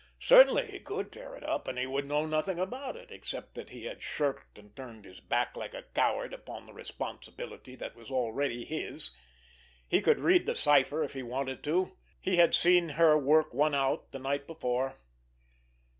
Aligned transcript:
Certainly, 0.19 0.71
he 0.71 0.79
could 0.79 1.11
tear 1.11 1.35
it 1.35 1.43
up, 1.43 1.67
and 1.67 1.77
he 1.77 1.85
would 1.85 2.07
know 2.07 2.25
nothing 2.25 2.57
about 2.59 2.95
it, 2.95 3.11
except 3.11 3.53
that 3.53 3.69
he 3.69 3.83
had 3.85 4.01
shirked 4.01 4.57
and 4.57 4.75
turned 4.75 5.05
his 5.05 5.19
back 5.19 5.55
like 5.55 5.75
a 5.75 5.83
coward 5.93 6.33
upon 6.33 6.65
the 6.65 6.73
responsibility 6.73 7.75
that 7.75 7.95
was 7.95 8.09
already 8.09 8.65
his! 8.65 9.11
He 9.87 10.01
could 10.01 10.19
read 10.19 10.47
the 10.47 10.55
cipher, 10.55 11.03
if 11.03 11.13
he 11.13 11.21
wanted 11.21 11.63
to; 11.65 11.95
he 12.19 12.37
had 12.37 12.55
seen 12.55 12.89
her 12.97 13.15
work 13.15 13.53
one 13.53 13.75
out 13.75 14.11
the 14.11 14.17
night 14.17 14.47
before. 14.47 14.97